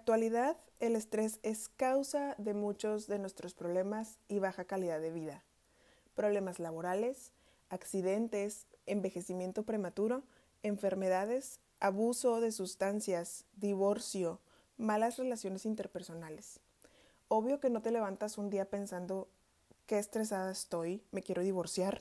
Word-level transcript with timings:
actualidad, 0.00 0.56
el 0.78 0.96
estrés 0.96 1.40
es 1.42 1.68
causa 1.68 2.34
de 2.38 2.54
muchos 2.54 3.06
de 3.06 3.18
nuestros 3.18 3.52
problemas 3.52 4.18
y 4.28 4.38
baja 4.38 4.64
calidad 4.64 4.98
de 4.98 5.10
vida. 5.10 5.44
Problemas 6.14 6.58
laborales, 6.58 7.32
accidentes, 7.68 8.66
envejecimiento 8.86 9.62
prematuro, 9.64 10.22
enfermedades, 10.62 11.60
abuso 11.80 12.40
de 12.40 12.50
sustancias, 12.50 13.44
divorcio, 13.56 14.40
malas 14.78 15.18
relaciones 15.18 15.66
interpersonales. 15.66 16.60
Obvio 17.28 17.60
que 17.60 17.68
no 17.68 17.82
te 17.82 17.90
levantas 17.90 18.38
un 18.38 18.48
día 18.48 18.70
pensando 18.70 19.28
qué 19.84 19.98
estresada 19.98 20.50
estoy, 20.50 21.02
me 21.10 21.22
quiero 21.22 21.42
divorciar, 21.42 22.00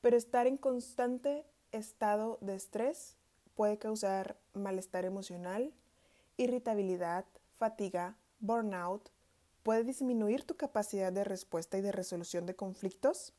pero 0.00 0.16
estar 0.16 0.48
en 0.48 0.56
constante 0.56 1.46
estado 1.70 2.38
de 2.40 2.56
estrés 2.56 3.14
puede 3.54 3.78
causar 3.78 4.36
malestar 4.52 5.04
emocional, 5.04 5.72
irritabilidad, 6.36 7.24
fatiga, 7.56 8.16
burnout, 8.40 9.10
puede 9.62 9.84
disminuir 9.84 10.44
tu 10.44 10.56
capacidad 10.56 11.12
de 11.12 11.24
respuesta 11.24 11.78
y 11.78 11.80
de 11.80 11.92
resolución 11.92 12.46
de 12.46 12.54
conflictos, 12.54 13.32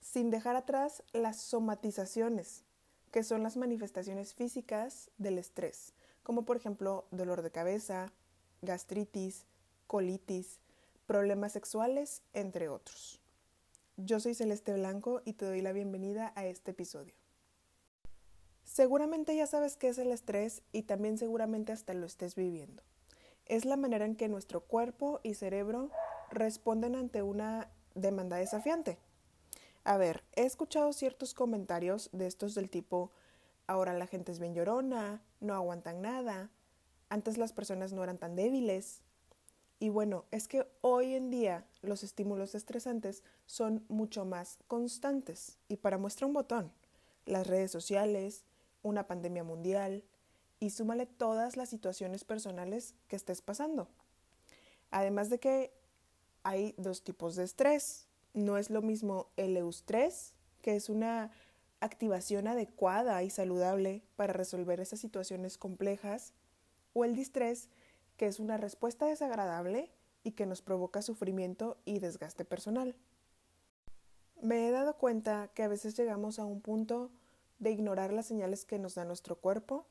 sin 0.00 0.30
dejar 0.30 0.56
atrás 0.56 1.02
las 1.12 1.40
somatizaciones, 1.40 2.64
que 3.10 3.22
son 3.22 3.42
las 3.42 3.56
manifestaciones 3.56 4.34
físicas 4.34 5.10
del 5.18 5.38
estrés, 5.38 5.94
como 6.22 6.44
por 6.44 6.56
ejemplo 6.56 7.06
dolor 7.10 7.42
de 7.42 7.50
cabeza, 7.50 8.12
gastritis, 8.62 9.46
colitis, 9.86 10.58
problemas 11.06 11.52
sexuales, 11.52 12.22
entre 12.32 12.68
otros. 12.68 13.20
Yo 13.96 14.18
soy 14.18 14.34
Celeste 14.34 14.72
Blanco 14.72 15.22
y 15.24 15.34
te 15.34 15.44
doy 15.44 15.62
la 15.62 15.72
bienvenida 15.72 16.32
a 16.34 16.46
este 16.46 16.72
episodio. 16.72 17.14
Seguramente 18.64 19.36
ya 19.36 19.46
sabes 19.46 19.76
qué 19.76 19.88
es 19.88 19.98
el 19.98 20.10
estrés 20.10 20.62
y 20.72 20.82
también 20.82 21.18
seguramente 21.18 21.72
hasta 21.72 21.94
lo 21.94 22.06
estés 22.06 22.34
viviendo. 22.34 22.82
Es 23.46 23.64
la 23.64 23.76
manera 23.76 24.06
en 24.06 24.16
que 24.16 24.28
nuestro 24.28 24.62
cuerpo 24.62 25.20
y 25.22 25.34
cerebro 25.34 25.90
responden 26.30 26.96
ante 26.96 27.22
una 27.22 27.70
demanda 27.94 28.36
desafiante. 28.36 28.98
A 29.84 29.98
ver, 29.98 30.24
he 30.34 30.44
escuchado 30.44 30.92
ciertos 30.92 31.34
comentarios 31.34 32.08
de 32.12 32.26
estos 32.26 32.54
del 32.54 32.70
tipo, 32.70 33.12
ahora 33.66 33.92
la 33.92 34.06
gente 34.06 34.32
es 34.32 34.38
bien 34.38 34.54
llorona, 34.54 35.22
no 35.40 35.54
aguantan 35.54 36.00
nada, 36.00 36.50
antes 37.10 37.36
las 37.36 37.52
personas 37.52 37.92
no 37.92 38.02
eran 38.02 38.18
tan 38.18 38.34
débiles. 38.34 39.02
Y 39.78 39.90
bueno, 39.90 40.24
es 40.30 40.48
que 40.48 40.66
hoy 40.80 41.14
en 41.14 41.30
día 41.30 41.66
los 41.82 42.02
estímulos 42.02 42.54
estresantes 42.54 43.22
son 43.44 43.84
mucho 43.88 44.24
más 44.24 44.58
constantes. 44.68 45.58
Y 45.68 45.76
para 45.76 45.98
muestra 45.98 46.26
un 46.26 46.32
botón, 46.32 46.72
las 47.26 47.46
redes 47.46 47.70
sociales, 47.70 48.44
una 48.84 49.08
pandemia 49.08 49.42
mundial 49.42 50.04
y 50.60 50.70
súmale 50.70 51.06
todas 51.06 51.56
las 51.56 51.68
situaciones 51.68 52.22
personales 52.22 52.94
que 53.08 53.16
estés 53.16 53.42
pasando. 53.42 53.88
Además 54.92 55.28
de 55.30 55.40
que 55.40 55.72
hay 56.44 56.74
dos 56.76 57.02
tipos 57.02 57.34
de 57.34 57.42
estrés. 57.42 58.06
No 58.34 58.58
es 58.58 58.70
lo 58.70 58.82
mismo 58.82 59.28
el 59.36 59.56
eustrés, 59.56 60.34
que 60.62 60.76
es 60.76 60.88
una 60.88 61.32
activación 61.80 62.46
adecuada 62.46 63.22
y 63.22 63.30
saludable 63.30 64.02
para 64.16 64.32
resolver 64.32 64.80
esas 64.80 65.00
situaciones 65.00 65.58
complejas, 65.58 66.32
o 66.92 67.04
el 67.04 67.16
distrés, 67.16 67.68
que 68.16 68.26
es 68.26 68.38
una 68.38 68.56
respuesta 68.56 69.06
desagradable 69.06 69.90
y 70.22 70.32
que 70.32 70.46
nos 70.46 70.62
provoca 70.62 71.02
sufrimiento 71.02 71.76
y 71.84 71.98
desgaste 71.98 72.44
personal. 72.44 72.94
Me 74.40 74.68
he 74.68 74.70
dado 74.70 74.96
cuenta 74.96 75.48
que 75.54 75.62
a 75.62 75.68
veces 75.68 75.96
llegamos 75.96 76.38
a 76.38 76.44
un 76.44 76.60
punto 76.60 77.10
de 77.58 77.70
ignorar 77.70 78.12
las 78.12 78.26
señales 78.26 78.64
que 78.64 78.78
nos 78.78 78.94
da 78.94 79.04
nuestro 79.04 79.36
cuerpo, 79.36 79.86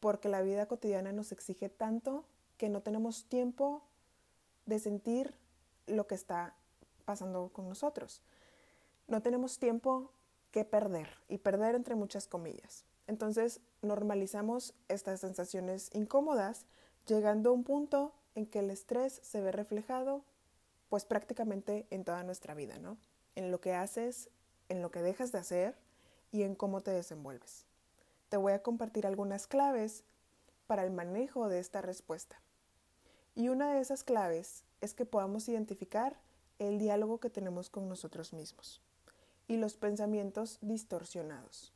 porque 0.00 0.28
la 0.28 0.42
vida 0.42 0.66
cotidiana 0.66 1.12
nos 1.12 1.32
exige 1.32 1.68
tanto 1.68 2.24
que 2.56 2.68
no 2.68 2.80
tenemos 2.82 3.24
tiempo 3.24 3.82
de 4.66 4.78
sentir 4.78 5.34
lo 5.86 6.06
que 6.06 6.14
está 6.14 6.54
pasando 7.04 7.50
con 7.52 7.68
nosotros. 7.68 8.22
No 9.08 9.22
tenemos 9.22 9.58
tiempo 9.58 10.10
que 10.50 10.64
perder, 10.64 11.08
y 11.28 11.38
perder 11.38 11.74
entre 11.74 11.94
muchas 11.94 12.26
comillas. 12.26 12.84
Entonces 13.06 13.60
normalizamos 13.82 14.74
estas 14.88 15.20
sensaciones 15.20 15.90
incómodas, 15.92 16.66
llegando 17.06 17.50
a 17.50 17.52
un 17.52 17.62
punto 17.62 18.12
en 18.34 18.46
que 18.46 18.58
el 18.58 18.70
estrés 18.70 19.20
se 19.22 19.40
ve 19.40 19.52
reflejado 19.52 20.24
pues 20.88 21.04
prácticamente 21.04 21.86
en 21.90 22.04
toda 22.04 22.22
nuestra 22.22 22.54
vida, 22.54 22.78
¿no? 22.78 22.96
En 23.34 23.50
lo 23.50 23.60
que 23.60 23.74
haces, 23.74 24.28
en 24.68 24.82
lo 24.82 24.90
que 24.90 25.02
dejas 25.02 25.32
de 25.32 25.38
hacer 25.38 25.76
y 26.36 26.42
en 26.42 26.54
cómo 26.54 26.82
te 26.82 26.90
desenvuelves. 26.90 27.64
Te 28.28 28.36
voy 28.36 28.52
a 28.52 28.62
compartir 28.62 29.06
algunas 29.06 29.46
claves 29.46 30.04
para 30.66 30.84
el 30.84 30.90
manejo 30.90 31.48
de 31.48 31.58
esta 31.58 31.80
respuesta. 31.80 32.40
Y 33.34 33.48
una 33.48 33.72
de 33.72 33.80
esas 33.80 34.04
claves 34.04 34.64
es 34.80 34.94
que 34.94 35.06
podamos 35.06 35.48
identificar 35.48 36.18
el 36.58 36.78
diálogo 36.78 37.18
que 37.18 37.30
tenemos 37.30 37.70
con 37.70 37.88
nosotros 37.88 38.32
mismos 38.32 38.82
y 39.48 39.56
los 39.56 39.76
pensamientos 39.76 40.58
distorsionados. 40.60 41.72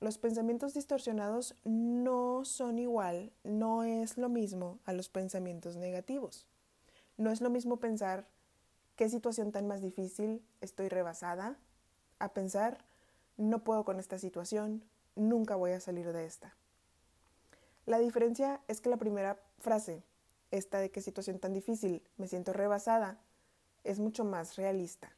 Los 0.00 0.18
pensamientos 0.18 0.74
distorsionados 0.74 1.54
no 1.64 2.44
son 2.44 2.78
igual, 2.78 3.32
no 3.44 3.84
es 3.84 4.18
lo 4.18 4.28
mismo 4.28 4.78
a 4.86 4.92
los 4.92 5.08
pensamientos 5.08 5.76
negativos. 5.76 6.46
No 7.16 7.30
es 7.30 7.40
lo 7.40 7.50
mismo 7.50 7.76
pensar 7.76 8.26
qué 8.96 9.08
situación 9.08 9.52
tan 9.52 9.68
más 9.68 9.82
difícil 9.82 10.42
estoy 10.60 10.88
rebasada 10.88 11.58
a 12.18 12.32
pensar 12.32 12.78
no 13.40 13.64
puedo 13.64 13.84
con 13.84 13.98
esta 13.98 14.18
situación, 14.18 14.84
nunca 15.16 15.56
voy 15.56 15.72
a 15.72 15.80
salir 15.80 16.12
de 16.12 16.26
esta. 16.26 16.54
La 17.86 17.98
diferencia 17.98 18.60
es 18.68 18.80
que 18.80 18.90
la 18.90 18.98
primera 18.98 19.40
frase, 19.58 20.02
esta 20.50 20.78
de 20.78 20.90
qué 20.90 21.00
situación 21.00 21.38
tan 21.38 21.52
difícil, 21.52 22.02
me 22.18 22.28
siento 22.28 22.52
rebasada, 22.52 23.18
es 23.82 23.98
mucho 23.98 24.24
más 24.24 24.56
realista. 24.56 25.10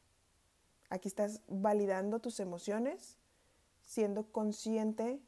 Aquí 0.89 1.09
estás 1.09 1.41
validando 1.49 2.21
tus 2.21 2.39
emociones, 2.39 3.17
siendo 3.83 4.31
consciente 4.31 5.21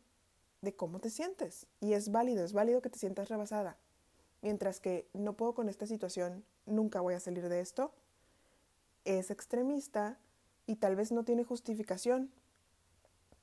de 0.60 0.76
cómo 0.76 1.00
te 1.00 1.10
sientes. 1.10 1.66
Y 1.80 1.94
es 1.94 2.12
válido, 2.12 2.44
es 2.44 2.52
válido 2.52 2.80
que 2.80 2.90
te 2.90 2.98
sientas 2.98 3.28
rebasada. 3.28 3.76
Mientras 4.40 4.78
que 4.78 5.08
no 5.14 5.32
puedo 5.32 5.54
con 5.54 5.68
esta 5.68 5.86
situación, 5.86 6.44
nunca 6.64 7.00
voy 7.00 7.14
a 7.14 7.20
salir 7.20 7.48
de 7.48 7.60
esto, 7.60 7.92
es 9.04 9.30
extremista 9.30 10.18
y 10.66 10.76
tal 10.76 10.96
vez 10.96 11.12
no 11.12 11.24
tiene 11.24 11.44
justificación, 11.44 12.30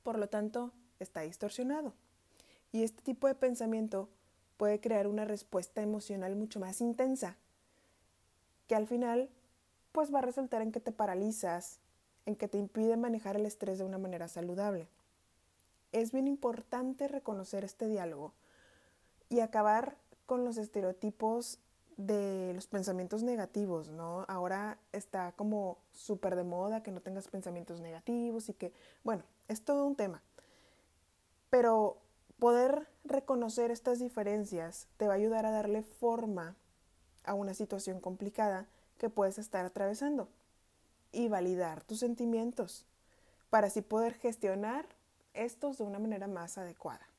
por 0.02 0.18
lo 0.18 0.28
tanto, 0.28 0.72
está 0.98 1.20
distorsionado. 1.22 1.92
Y 2.72 2.82
este 2.84 3.02
tipo 3.02 3.26
de 3.26 3.34
pensamiento 3.34 4.08
puede 4.56 4.80
crear 4.80 5.06
una 5.06 5.24
respuesta 5.24 5.82
emocional 5.82 6.36
mucho 6.36 6.60
más 6.60 6.80
intensa, 6.80 7.36
que 8.66 8.74
al 8.74 8.86
final 8.86 9.28
pues 9.92 10.12
va 10.12 10.20
a 10.20 10.22
resultar 10.22 10.62
en 10.62 10.72
que 10.72 10.80
te 10.80 10.92
paralizas, 10.92 11.80
en 12.26 12.36
que 12.36 12.48
te 12.48 12.58
impide 12.58 12.96
manejar 12.96 13.36
el 13.36 13.46
estrés 13.46 13.78
de 13.78 13.84
una 13.84 13.98
manera 13.98 14.28
saludable. 14.28 14.88
Es 15.92 16.12
bien 16.12 16.26
importante 16.26 17.08
reconocer 17.08 17.64
este 17.64 17.88
diálogo 17.88 18.32
y 19.28 19.40
acabar 19.40 19.96
con 20.26 20.44
los 20.44 20.56
estereotipos 20.56 21.58
de 21.96 22.52
los 22.54 22.66
pensamientos 22.66 23.22
negativos, 23.22 23.88
¿no? 23.88 24.24
Ahora 24.28 24.78
está 24.92 25.32
como 25.32 25.78
súper 25.92 26.36
de 26.36 26.44
moda 26.44 26.82
que 26.82 26.90
no 26.90 27.00
tengas 27.00 27.28
pensamientos 27.28 27.80
negativos 27.80 28.48
y 28.48 28.54
que, 28.54 28.72
bueno, 29.04 29.24
es 29.48 29.64
todo 29.64 29.86
un 29.86 29.96
tema. 29.96 30.22
Pero 31.50 31.98
poder 32.38 32.88
reconocer 33.04 33.70
estas 33.70 33.98
diferencias 33.98 34.88
te 34.96 35.06
va 35.06 35.14
a 35.14 35.16
ayudar 35.16 35.46
a 35.46 35.50
darle 35.50 35.82
forma 35.82 36.56
a 37.24 37.34
una 37.34 37.54
situación 37.54 38.00
complicada 38.00 38.66
que 38.98 39.10
puedes 39.10 39.38
estar 39.38 39.64
atravesando 39.64 40.28
y 41.12 41.28
validar 41.28 41.84
tus 41.84 42.00
sentimientos 42.00 42.86
para 43.50 43.66
así 43.66 43.82
poder 43.82 44.14
gestionar 44.14 44.86
estos 45.34 45.78
de 45.78 45.84
una 45.84 45.98
manera 45.98 46.26
más 46.26 46.58
adecuada. 46.58 47.11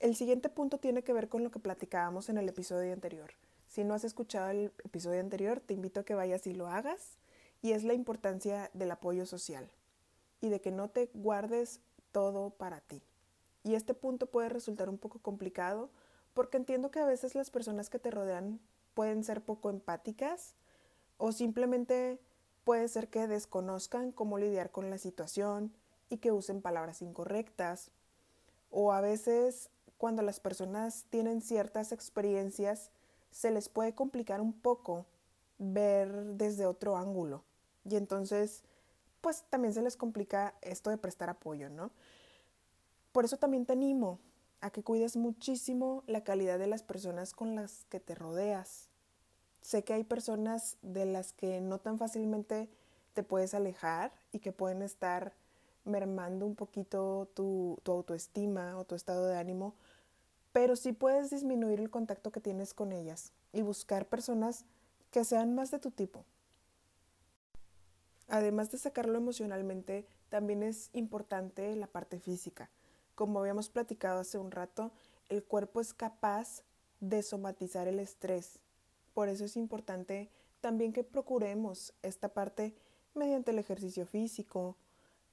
El 0.00 0.16
siguiente 0.16 0.48
punto 0.48 0.78
tiene 0.78 1.02
que 1.02 1.12
ver 1.12 1.28
con 1.28 1.44
lo 1.44 1.50
que 1.50 1.58
platicábamos 1.58 2.30
en 2.30 2.38
el 2.38 2.48
episodio 2.48 2.94
anterior. 2.94 3.32
Si 3.68 3.84
no 3.84 3.92
has 3.92 4.02
escuchado 4.02 4.48
el 4.48 4.72
episodio 4.82 5.20
anterior, 5.20 5.60
te 5.60 5.74
invito 5.74 6.00
a 6.00 6.04
que 6.04 6.14
vayas 6.14 6.46
y 6.46 6.54
lo 6.54 6.68
hagas, 6.68 7.18
y 7.60 7.72
es 7.72 7.84
la 7.84 7.92
importancia 7.92 8.70
del 8.72 8.90
apoyo 8.90 9.26
social 9.26 9.70
y 10.40 10.48
de 10.48 10.62
que 10.62 10.70
no 10.70 10.88
te 10.88 11.10
guardes 11.12 11.80
todo 12.12 12.48
para 12.48 12.80
ti. 12.80 13.02
Y 13.62 13.74
este 13.74 13.92
punto 13.92 14.24
puede 14.24 14.48
resultar 14.48 14.88
un 14.88 14.96
poco 14.96 15.18
complicado 15.18 15.90
porque 16.32 16.56
entiendo 16.56 16.90
que 16.90 17.00
a 17.00 17.04
veces 17.04 17.34
las 17.34 17.50
personas 17.50 17.90
que 17.90 17.98
te 17.98 18.10
rodean 18.10 18.58
pueden 18.94 19.22
ser 19.22 19.42
poco 19.42 19.68
empáticas 19.68 20.54
o 21.18 21.32
simplemente 21.32 22.18
puede 22.64 22.88
ser 22.88 23.08
que 23.08 23.26
desconozcan 23.26 24.12
cómo 24.12 24.38
lidiar 24.38 24.70
con 24.70 24.88
la 24.88 24.96
situación 24.96 25.74
y 26.08 26.16
que 26.16 26.32
usen 26.32 26.62
palabras 26.62 27.02
incorrectas. 27.02 27.90
O 28.70 28.92
a 28.92 29.00
veces 29.00 29.68
cuando 30.00 30.22
las 30.22 30.40
personas 30.40 31.04
tienen 31.10 31.42
ciertas 31.42 31.92
experiencias, 31.92 32.90
se 33.30 33.50
les 33.50 33.68
puede 33.68 33.94
complicar 33.94 34.40
un 34.40 34.54
poco 34.54 35.04
ver 35.58 36.10
desde 36.36 36.64
otro 36.64 36.96
ángulo. 36.96 37.44
Y 37.84 37.96
entonces, 37.96 38.62
pues 39.20 39.44
también 39.50 39.74
se 39.74 39.82
les 39.82 39.98
complica 39.98 40.54
esto 40.62 40.88
de 40.88 40.96
prestar 40.96 41.28
apoyo, 41.28 41.68
¿no? 41.68 41.90
Por 43.12 43.26
eso 43.26 43.36
también 43.36 43.66
te 43.66 43.74
animo 43.74 44.18
a 44.62 44.70
que 44.70 44.82
cuides 44.82 45.18
muchísimo 45.18 46.02
la 46.06 46.24
calidad 46.24 46.58
de 46.58 46.66
las 46.66 46.82
personas 46.82 47.34
con 47.34 47.54
las 47.54 47.84
que 47.90 48.00
te 48.00 48.14
rodeas. 48.14 48.88
Sé 49.60 49.84
que 49.84 49.92
hay 49.92 50.04
personas 50.04 50.78
de 50.80 51.04
las 51.04 51.34
que 51.34 51.60
no 51.60 51.76
tan 51.76 51.98
fácilmente 51.98 52.70
te 53.12 53.22
puedes 53.22 53.52
alejar 53.52 54.12
y 54.32 54.38
que 54.38 54.50
pueden 54.50 54.80
estar 54.80 55.34
mermando 55.84 56.46
un 56.46 56.54
poquito 56.54 57.28
tu, 57.34 57.78
tu 57.82 57.92
autoestima 57.92 58.78
o 58.78 58.84
tu 58.84 58.94
estado 58.94 59.26
de 59.26 59.36
ánimo, 59.36 59.74
pero 60.52 60.76
sí 60.76 60.92
puedes 60.92 61.30
disminuir 61.30 61.80
el 61.80 61.90
contacto 61.90 62.32
que 62.32 62.40
tienes 62.40 62.74
con 62.74 62.92
ellas 62.92 63.32
y 63.52 63.62
buscar 63.62 64.06
personas 64.06 64.64
que 65.10 65.24
sean 65.24 65.54
más 65.54 65.70
de 65.70 65.78
tu 65.78 65.90
tipo. 65.90 66.24
Además 68.28 68.70
de 68.70 68.78
sacarlo 68.78 69.18
emocionalmente, 69.18 70.06
también 70.28 70.62
es 70.62 70.90
importante 70.92 71.74
la 71.74 71.88
parte 71.88 72.20
física. 72.20 72.70
Como 73.16 73.40
habíamos 73.40 73.68
platicado 73.68 74.20
hace 74.20 74.38
un 74.38 74.52
rato, 74.52 74.92
el 75.28 75.42
cuerpo 75.42 75.80
es 75.80 75.92
capaz 75.92 76.62
de 77.00 77.22
somatizar 77.22 77.88
el 77.88 77.98
estrés. 77.98 78.60
Por 79.14 79.28
eso 79.28 79.44
es 79.44 79.56
importante 79.56 80.30
también 80.60 80.92
que 80.92 81.02
procuremos 81.02 81.92
esta 82.02 82.28
parte 82.28 82.74
mediante 83.14 83.50
el 83.50 83.58
ejercicio 83.58 84.06
físico, 84.06 84.76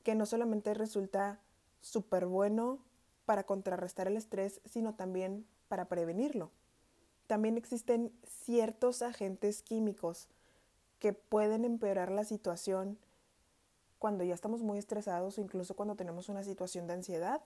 que 0.03 0.15
no 0.15 0.25
solamente 0.25 0.73
resulta 0.73 1.39
súper 1.81 2.25
bueno 2.25 2.79
para 3.27 3.43
contrarrestar 3.43 4.07
el 4.07 4.15
estrés, 4.15 4.61
sino 4.63 4.95
también 4.95 5.45
para 5.67 5.89
prevenirlo. 5.89 6.49
También 7.27 7.57
existen 7.57 8.13
ciertos 8.25 9.01
agentes 9.01 9.61
químicos 9.63 10.29
que 10.99 11.11
pueden 11.11 11.65
empeorar 11.65 12.09
la 12.09 12.23
situación 12.23 12.97
cuando 13.99 14.23
ya 14.23 14.33
estamos 14.33 14.61
muy 14.61 14.77
estresados 14.77 15.37
o 15.37 15.41
incluso 15.41 15.75
cuando 15.75 15.95
tenemos 15.97 16.29
una 16.29 16.41
situación 16.41 16.87
de 16.87 16.93
ansiedad, 16.93 17.41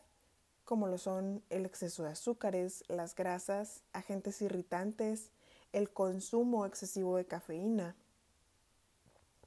como 0.65 0.85
lo 0.85 0.99
son 0.99 1.41
el 1.49 1.65
exceso 1.65 2.03
de 2.03 2.09
azúcares, 2.09 2.83
las 2.87 3.15
grasas, 3.15 3.81
agentes 3.91 4.39
irritantes, 4.43 5.31
el 5.73 5.89
consumo 5.89 6.67
excesivo 6.67 7.17
de 7.17 7.25
cafeína. 7.25 7.95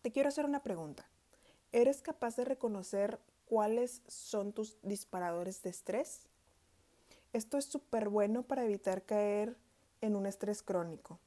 Te 0.02 0.10
quiero 0.10 0.30
hacer 0.30 0.46
una 0.46 0.64
pregunta. 0.64 1.06
¿Eres 1.70 2.02
capaz 2.02 2.34
de 2.34 2.44
reconocer 2.44 3.20
cuáles 3.46 4.02
son 4.06 4.52
tus 4.52 4.76
disparadores 4.82 5.62
de 5.62 5.70
estrés? 5.70 6.26
Esto 7.32 7.58
es 7.58 7.64
súper 7.64 8.08
bueno 8.08 8.42
para 8.42 8.64
evitar 8.64 9.02
caer 9.02 9.56
en 10.00 10.16
un 10.16 10.26
estrés 10.26 10.62
crónico. 10.62 11.18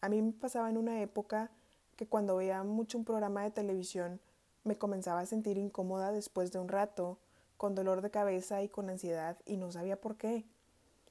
A 0.00 0.08
mí 0.08 0.22
me 0.22 0.32
pasaba 0.32 0.70
en 0.70 0.78
una 0.78 1.02
época 1.02 1.50
que 1.96 2.06
cuando 2.06 2.36
veía 2.36 2.62
mucho 2.64 2.96
un 2.96 3.04
programa 3.04 3.42
de 3.42 3.50
televisión 3.50 4.20
me 4.64 4.78
comenzaba 4.78 5.20
a 5.20 5.26
sentir 5.26 5.58
incómoda 5.58 6.12
después 6.12 6.52
de 6.52 6.58
un 6.58 6.68
rato, 6.68 7.18
con 7.56 7.74
dolor 7.74 8.00
de 8.00 8.10
cabeza 8.10 8.62
y 8.62 8.70
con 8.70 8.88
ansiedad 8.88 9.36
y 9.44 9.58
no 9.58 9.70
sabía 9.70 10.00
por 10.00 10.16
qué, 10.16 10.46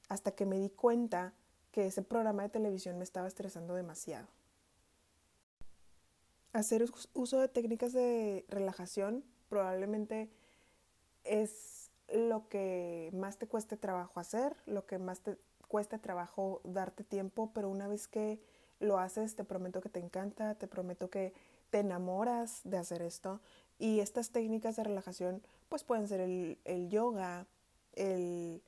hasta 0.08 0.32
que 0.32 0.46
me 0.46 0.58
di 0.58 0.68
cuenta 0.68 1.32
que 1.70 1.86
ese 1.86 2.02
programa 2.02 2.42
de 2.42 2.48
televisión 2.48 2.98
me 2.98 3.04
estaba 3.04 3.28
estresando 3.28 3.74
demasiado. 3.74 4.26
Hacer 6.52 6.84
uso 7.14 7.38
de 7.38 7.46
técnicas 7.46 7.92
de 7.92 8.44
relajación 8.48 9.22
probablemente 9.48 10.28
es 11.24 11.90
lo 12.12 12.48
que 12.48 13.10
más 13.12 13.38
te 13.38 13.46
cueste 13.46 13.76
trabajo 13.76 14.20
hacer, 14.20 14.56
lo 14.66 14.86
que 14.86 14.98
más 14.98 15.20
te 15.20 15.36
cuesta 15.68 15.98
trabajo 15.98 16.60
darte 16.64 17.04
tiempo, 17.04 17.52
pero 17.54 17.68
una 17.68 17.86
vez 17.86 18.08
que 18.08 18.40
lo 18.80 18.98
haces, 18.98 19.36
te 19.36 19.44
prometo 19.44 19.80
que 19.80 19.88
te 19.88 20.00
encanta, 20.00 20.54
te 20.56 20.66
prometo 20.66 21.10
que 21.10 21.32
te 21.70 21.80
enamoras 21.80 22.62
de 22.64 22.78
hacer 22.78 23.02
esto. 23.02 23.40
Y 23.78 24.00
estas 24.00 24.30
técnicas 24.30 24.76
de 24.76 24.84
relajación, 24.84 25.42
pues 25.68 25.84
pueden 25.84 26.08
ser 26.08 26.20
el, 26.20 26.58
el 26.64 26.88
yoga, 26.88 27.46
el 27.94 28.62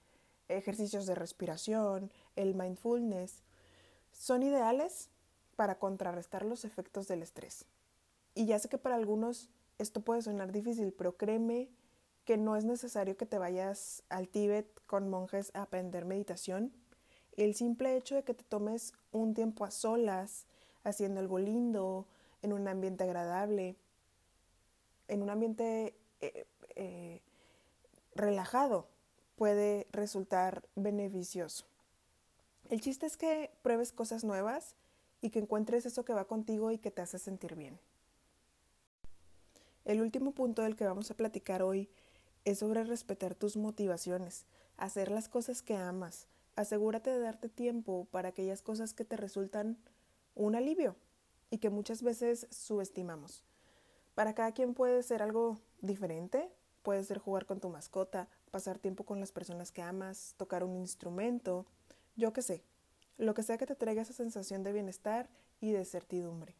ejercicios 0.48 1.06
de 1.06 1.14
respiración, 1.14 2.10
el 2.36 2.54
mindfulness. 2.54 3.42
Son 4.12 4.42
ideales 4.42 5.08
para 5.56 5.78
contrarrestar 5.78 6.44
los 6.44 6.64
efectos 6.64 7.08
del 7.08 7.22
estrés. 7.22 7.66
Y 8.34 8.46
ya 8.46 8.58
sé 8.58 8.68
que 8.68 8.78
para 8.78 8.94
algunos 8.94 9.50
esto 9.78 10.00
puede 10.00 10.22
sonar 10.22 10.52
difícil, 10.52 10.92
pero 10.92 11.16
créeme 11.16 11.68
que 12.24 12.36
no 12.36 12.56
es 12.56 12.64
necesario 12.64 13.16
que 13.16 13.26
te 13.26 13.38
vayas 13.38 14.02
al 14.08 14.28
Tíbet 14.28 14.66
con 14.86 15.08
monjes 15.08 15.50
a 15.54 15.62
aprender 15.62 16.04
meditación. 16.04 16.72
El 17.36 17.54
simple 17.54 17.96
hecho 17.96 18.14
de 18.14 18.24
que 18.24 18.34
te 18.34 18.44
tomes 18.44 18.92
un 19.10 19.34
tiempo 19.34 19.64
a 19.64 19.70
solas, 19.70 20.46
haciendo 20.84 21.20
algo 21.20 21.38
lindo, 21.38 22.06
en 22.42 22.52
un 22.52 22.68
ambiente 22.68 23.04
agradable, 23.04 23.76
en 25.08 25.22
un 25.22 25.30
ambiente 25.30 25.94
eh, 26.20 26.46
eh, 26.76 27.20
relajado, 28.14 28.86
puede 29.36 29.86
resultar 29.92 30.62
beneficioso. 30.76 31.64
El 32.68 32.80
chiste 32.80 33.06
es 33.06 33.16
que 33.16 33.50
pruebes 33.62 33.92
cosas 33.92 34.24
nuevas 34.24 34.76
y 35.20 35.30
que 35.30 35.38
encuentres 35.38 35.86
eso 35.86 36.04
que 36.04 36.12
va 36.12 36.26
contigo 36.26 36.70
y 36.70 36.78
que 36.78 36.90
te 36.90 37.02
hace 37.02 37.18
sentir 37.18 37.54
bien. 37.54 37.78
El 39.84 40.00
último 40.00 40.32
punto 40.32 40.62
del 40.62 40.76
que 40.76 40.86
vamos 40.86 41.10
a 41.10 41.14
platicar 41.14 41.62
hoy 41.62 41.88
es 42.44 42.58
sobre 42.58 42.84
respetar 42.84 43.34
tus 43.34 43.56
motivaciones, 43.56 44.46
hacer 44.76 45.10
las 45.10 45.28
cosas 45.28 45.62
que 45.62 45.76
amas. 45.76 46.26
Asegúrate 46.56 47.10
de 47.10 47.20
darte 47.20 47.48
tiempo 47.48 48.06
para 48.10 48.30
aquellas 48.30 48.62
cosas 48.62 48.94
que 48.94 49.04
te 49.04 49.16
resultan 49.16 49.78
un 50.34 50.54
alivio 50.54 50.96
y 51.50 51.58
que 51.58 51.70
muchas 51.70 52.02
veces 52.02 52.46
subestimamos. 52.50 53.44
Para 54.14 54.34
cada 54.34 54.52
quien 54.52 54.74
puede 54.74 55.02
ser 55.02 55.22
algo 55.22 55.58
diferente, 55.80 56.50
puede 56.82 57.04
ser 57.04 57.18
jugar 57.18 57.46
con 57.46 57.60
tu 57.60 57.68
mascota, 57.68 58.28
pasar 58.50 58.78
tiempo 58.78 59.04
con 59.04 59.20
las 59.20 59.32
personas 59.32 59.72
que 59.72 59.82
amas, 59.82 60.34
tocar 60.36 60.64
un 60.64 60.76
instrumento, 60.76 61.66
yo 62.16 62.32
qué 62.32 62.42
sé, 62.42 62.64
lo 63.18 63.34
que 63.34 63.42
sea 63.42 63.56
que 63.56 63.66
te 63.66 63.76
traiga 63.76 64.02
esa 64.02 64.12
sensación 64.12 64.62
de 64.62 64.72
bienestar 64.72 65.30
y 65.60 65.70
de 65.70 65.84
certidumbre. 65.84 66.56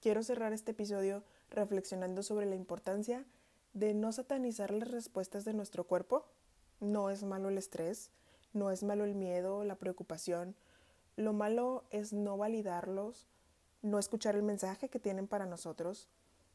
Quiero 0.00 0.22
cerrar 0.22 0.52
este 0.52 0.72
episodio 0.72 1.24
reflexionando 1.50 2.22
sobre 2.22 2.46
la 2.46 2.56
importancia 2.56 3.24
de 3.74 3.92
no 3.92 4.12
satanizar 4.12 4.70
las 4.70 4.90
respuestas 4.90 5.44
de 5.44 5.52
nuestro 5.52 5.84
cuerpo. 5.84 6.24
No 6.80 7.10
es 7.10 7.24
malo 7.24 7.48
el 7.48 7.58
estrés, 7.58 8.10
no 8.52 8.70
es 8.70 8.82
malo 8.82 9.04
el 9.04 9.14
miedo, 9.14 9.64
la 9.64 9.74
preocupación. 9.74 10.56
Lo 11.16 11.32
malo 11.32 11.84
es 11.90 12.12
no 12.12 12.36
validarlos, 12.36 13.26
no 13.82 13.98
escuchar 13.98 14.36
el 14.36 14.42
mensaje 14.42 14.88
que 14.88 14.98
tienen 14.98 15.26
para 15.26 15.46
nosotros 15.46 16.08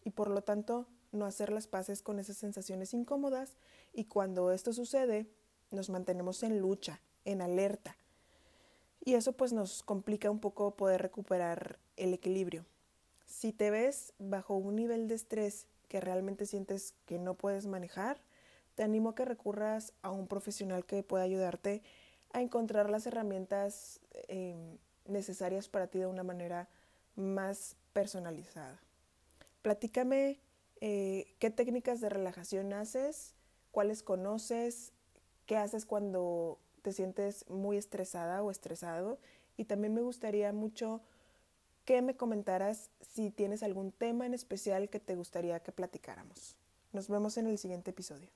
y 0.04 0.12
por 0.12 0.30
lo 0.30 0.42
tanto 0.42 0.88
no 1.12 1.25
hacer 1.25 1.51
las 1.51 1.68
paces 1.68 2.01
con 2.01 2.19
esas 2.19 2.38
sensaciones 2.38 2.94
incómodas 2.94 3.57
y 3.94 4.06
cuando 4.06 4.51
esto 4.51 4.74
sucede 4.74 5.27
nos 5.72 5.89
mantenemos 5.89 6.44
en 6.44 6.60
lucha, 6.60 7.01
en 7.25 7.42
alerta. 7.42 7.96
Y 9.03 9.13
eso 9.13 9.34
pues 9.34 9.53
nos 9.53 9.84
complica 9.84 10.32
un 10.32 10.39
poco 10.39 10.75
poder 10.75 11.01
recuperar 11.01 11.79
el 11.96 12.13
equilibrio. 12.13 12.65
Si 13.25 13.53
te 13.53 13.72
ves 13.72 14.13
bajo 14.20 14.55
un 14.55 14.75
nivel 14.75 15.08
de 15.08 15.15
estrés 15.15 15.67
que 15.89 16.00
realmente 16.00 16.46
sientes 16.46 16.93
que 17.05 17.19
no 17.19 17.34
puedes 17.34 17.65
manejar, 17.65 18.22
te 18.75 18.84
animo 18.84 19.10
a 19.10 19.15
que 19.15 19.25
recurras 19.25 19.91
a 20.01 20.12
un 20.12 20.27
profesional 20.27 20.86
que 20.86 21.03
pueda 21.03 21.24
ayudarte 21.24 21.81
a 22.31 22.41
encontrar 22.41 22.89
las 22.89 23.05
herramientas 23.08 24.00
eh, 24.29 24.55
necesarias 25.05 25.67
para 25.67 25.88
ti 25.88 26.00
de 26.00 26.05
una 26.05 26.24
manera 26.24 26.69
más 27.17 27.75
personalizada. 27.91 28.79
Platícame 29.62 30.39
eh, 30.79 31.36
qué 31.39 31.50
técnicas 31.50 32.00
de 32.00 32.08
relajación 32.08 32.72
haces, 32.72 33.34
cuáles 33.72 34.03
conoces, 34.03 34.93
qué 35.46 35.58
haces 35.58 35.86
cuando 35.86 36.60
te 36.81 36.93
sientes 36.93 37.50
muy 37.50 37.75
estresada 37.75 38.41
o 38.41 38.51
estresado 38.51 39.19
y 39.58 39.65
también 39.65 39.93
me 39.93 40.01
gustaría 40.01 40.53
mucho 40.53 41.01
que 41.89 42.03
me 42.03 42.15
comentaras 42.15 42.91
si 43.01 43.31
tienes 43.31 43.63
algún 43.63 43.91
tema 43.91 44.27
en 44.27 44.36
especial 44.36 44.91
que 44.91 45.00
te 45.00 45.15
gustaría 45.15 45.60
que 45.62 45.72
platicáramos. 45.72 46.55
Nos 46.93 47.10
vemos 47.10 47.36
en 47.38 47.48
el 47.48 47.58
siguiente 47.58 47.89
episodio. 47.89 48.29